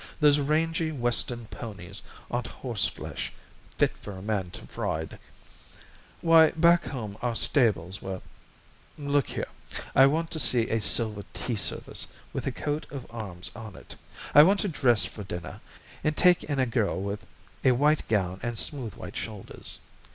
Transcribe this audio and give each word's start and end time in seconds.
Those 0.19 0.39
rangy 0.39 0.91
western 0.91 1.45
ponies 1.45 2.01
aren't 2.31 2.47
horseflesh, 2.47 3.31
fit 3.77 3.95
for 3.97 4.13
a 4.17 4.21
man 4.23 4.49
to 4.49 4.61
ride. 4.75 5.19
Why, 6.21 6.49
back 6.55 6.85
home 6.85 7.19
our 7.21 7.35
stables 7.35 8.01
were 8.01 8.23
Look 8.97 9.27
here. 9.27 9.45
I 9.95 10.07
want 10.07 10.31
to 10.31 10.39
see 10.39 10.67
a 10.71 10.81
silver 10.81 11.21
tea 11.33 11.55
service, 11.55 12.07
with 12.33 12.47
a 12.47 12.51
coat 12.51 12.87
of 12.89 13.05
arms 13.11 13.51
on 13.55 13.75
it. 13.75 13.95
I 14.33 14.41
want 14.41 14.59
to 14.61 14.67
dress 14.69 15.05
for 15.05 15.23
dinner, 15.23 15.61
and 16.03 16.17
take 16.17 16.43
in 16.45 16.57
a 16.57 16.65
girl 16.65 16.99
with 16.99 17.27
a 17.63 17.73
white 17.73 18.07
gown 18.07 18.39
and 18.41 18.57
smooth 18.57 18.95
white 18.95 19.15
shoulders. 19.15 19.77